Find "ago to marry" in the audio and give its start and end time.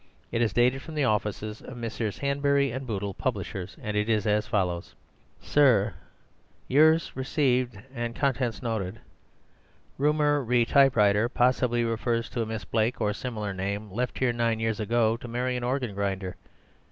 14.79-15.55